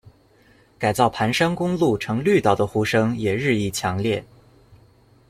[0.79, 4.25] 改造盘山公路成绿道的呼声也日益强烈。